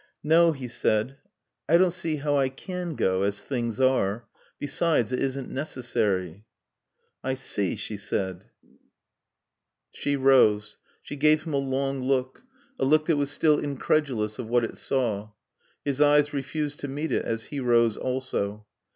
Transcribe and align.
"No," 0.23 0.51
he 0.51 0.67
said, 0.67 1.17
"I 1.69 1.77
don't 1.77 1.91
see 1.91 2.15
how 2.15 2.35
I 2.35 2.49
can 2.49 2.95
go, 2.95 3.21
as 3.21 3.43
things 3.43 3.79
are. 3.79 4.25
Besides 4.57 5.11
it 5.11 5.19
isn't 5.19 5.51
necessary." 5.51 6.43
"I 7.23 7.35
see," 7.35 7.75
she 7.75 7.97
said. 7.97 8.45
She 9.91 10.15
rose. 10.15 10.79
She 11.03 11.15
gave 11.15 11.43
him 11.43 11.53
a 11.53 11.57
long 11.57 12.01
look. 12.01 12.41
A 12.79 12.83
look 12.83 13.05
that 13.05 13.17
was 13.17 13.29
still 13.29 13.59
incredulous 13.59 14.39
of 14.39 14.47
what 14.47 14.63
it 14.63 14.75
saw. 14.75 15.33
His 15.85 16.01
eyes 16.01 16.33
refused 16.33 16.79
to 16.79 16.87
meet 16.87 17.11
it 17.11 17.23
as 17.23 17.45
he 17.53 17.59
rose 17.59 17.95
also. 17.95 18.65